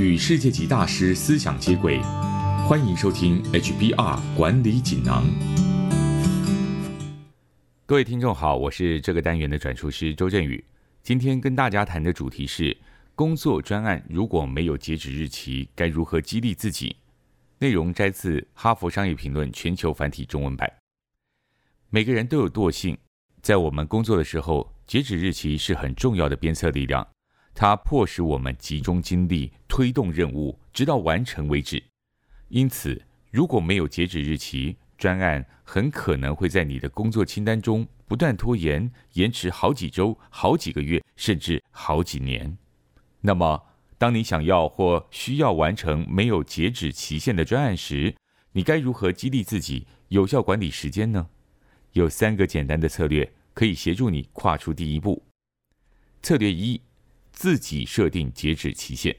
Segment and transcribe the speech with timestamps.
[0.00, 2.00] 与世界级大师思想接轨，
[2.66, 5.26] 欢迎收听 HBR 管理锦囊。
[7.84, 10.64] 各位听众好，我是这个单元的转述师周振宇。
[11.02, 12.74] 今天跟大家谈的主题是：
[13.14, 16.96] 工作专案如果没有截止日期，该如何激励自己？
[17.58, 20.72] 内容摘自《哈佛商业评论》全球繁体中文版。
[21.90, 22.96] 每个人都有惰性，
[23.42, 27.06] 在我们工作的时候，截止日期是很重要的鞭策力量。
[27.52, 31.80] 它迫使我们集中精力推动任务，直到完成为止。
[32.48, 42.58] 因此，如果没有截止日期，专案很可能会在你的工作清单中不断拖延、延迟好几周、好几个月，甚至好几年。
[43.20, 43.62] 那么，
[43.96, 48.14] 当你想要或需要完成没有截止期限的专案时，
[48.52, 51.28] 你该如何激励自己有效管理时间呢？
[51.92, 55.22] 有三个简单的策略可以协助你跨出第一步。
[56.20, 56.82] 策略一。
[57.32, 59.16] 自己设定截止期限。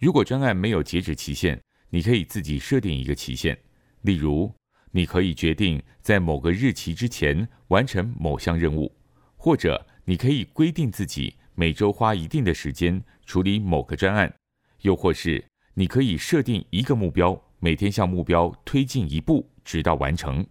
[0.00, 3.56] 如果专案没有截止期限，你可以自己设定一个期限。
[4.00, 4.50] 例如，
[4.92, 8.90] 你可以决定在某个日期之前完成某项任务，
[9.36, 14.34] 或者你可以规定自己每周花一定的时间处理某个专案，
[14.80, 20.46] 又或是你可以设定一个目标，每天向目标推进一步，直到完成。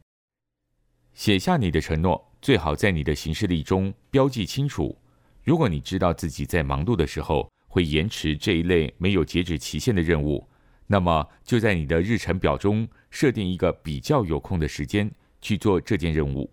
[1.16, 4.96] 写下你的承诺，最好在你的行事历中标记清楚。
[5.44, 10.50] 如果你知道自己在忙碌的时候会延迟这一类没有截止期限的任务，
[10.88, 16.52] 那么就在你的日程表中设定一个比较有空的时间去做这件任务，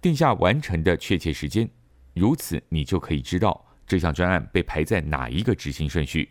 [0.00, 1.68] 定下完成的确切时间，
[2.14, 6.28] 如此你就可以知道这项专案被排在哪一个执行顺序，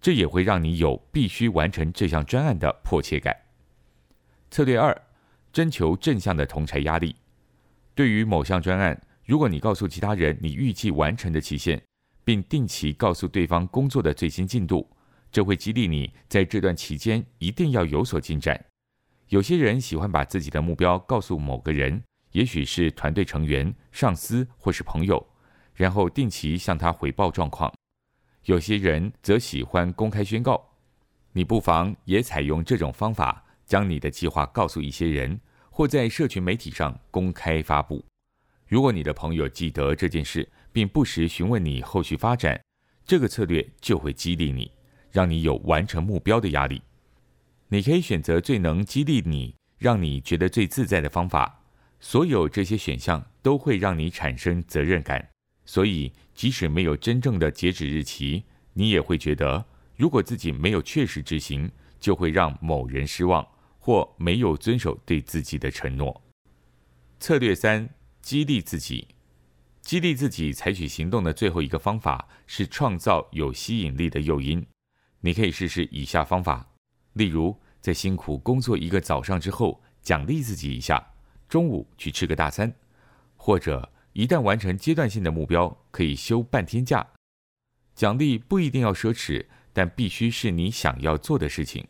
[0.00, 3.34] 这也会让你有必须完成这项专案的迫切感。
[4.50, 5.00] 策略二：
[5.52, 7.16] 征求正向的同柴压力，
[7.94, 9.00] 对于某项专案。
[9.24, 11.82] 如果你告诉其他人你预计完成的期限，
[12.24, 14.90] 并定期告诉对方工作的最新进度，
[15.30, 18.64] 这会激励你在这段期间一定要有所进展。
[19.28, 22.02] 有些人喜欢把自己的目标告诉某个人，
[22.32, 25.24] 也许是团队成员、上司或是朋友，
[25.74, 27.72] 然后定期向他回报状况。
[28.44, 30.72] 有些人则喜欢公开宣告。
[31.32, 35.40] 你不妨也采用这种方法，将你的计划告诉一些人，
[35.70, 38.04] 或在社群媒体上公开发布。
[38.68, 42.60] 如果你的朋友记得这件事，并不时询问你后续发展，
[43.06, 44.68] 这个策略就会激励你，
[45.12, 46.82] 让你有完成目标的压力。
[47.68, 51.62] 你可以选择最能激励你、让你觉得最自在的方法。
[52.00, 55.30] 所有这些选项都会让你产生责任感，
[55.64, 58.42] 所以即使没有真正的截止日期，
[58.72, 59.64] 你也会觉得，
[59.96, 61.70] 如果自己没有确实执行，
[62.00, 63.46] 就会让某人失望，
[63.78, 66.20] 或没有遵守对自己的承诺。
[67.20, 67.88] 策略三。
[68.24, 69.06] 激励自己，
[69.84, 74.66] 激励自己采取行动的最后一个方法是创造有吸引力的诱因。
[75.20, 76.66] 你可以试试以下方法：
[77.12, 81.06] 例如，在辛苦工作一个早上之后，奖励自己一下，
[81.50, 82.70] 中午去吃个大餐；
[83.36, 87.06] 或者，一旦完成阶段性的目标，可以休半天假。
[87.94, 91.86] 奖励不一定要奢侈，但必须是你想要做的事情。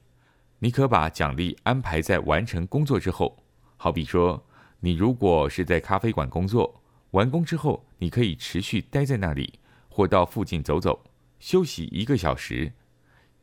[0.59, 3.39] 你可把奖励安排在完成工作之后，
[3.77, 4.45] 好比说。
[4.81, 6.83] 你如果是在咖啡馆工作，
[7.15, 11.05] 完工之后，你可以持续待在那里，或到附近走走，
[11.39, 12.73] 休息一个小时。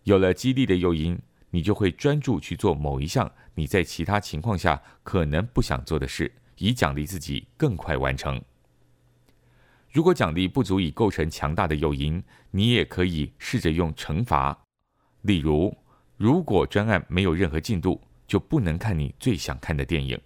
[0.04, 1.18] 有了激励的诱因，
[1.52, 8.42] 你就会专注去做某一项你在其他情况下可能不想做的事，以奖励自己更快完成。
[9.90, 12.22] 如果奖励不足以构成强大的诱因，
[12.52, 14.66] 你也可以试着用惩罚。
[15.22, 15.74] 例如，
[16.18, 20.20] 如果专案没有任何进度，就不能看你最想看的电影。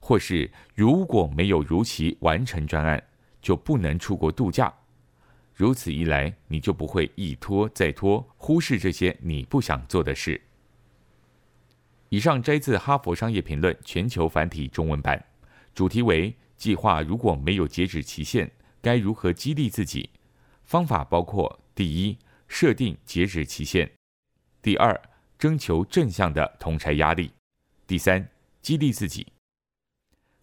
[0.00, 3.00] 或是如果没有如期完成专案，
[3.40, 4.72] 就不能出国度假。
[5.54, 10.40] 如此一来，你就不会一拖再拖，忽视这些你不想做的事。
[12.08, 15.22] 以上摘自《哈佛商业评论》全球繁体中文版，
[15.74, 18.50] 主题为“计划如果没有截止期限，
[18.80, 20.10] 该如何激励自己？”
[20.64, 22.18] 方法包括：第一，
[22.48, 23.86] 设定截止期限；
[24.62, 25.00] 第二，
[25.38, 27.28] 征求正向的同柴压力；
[27.86, 28.28] 第三，
[28.60, 29.26] 激励自己。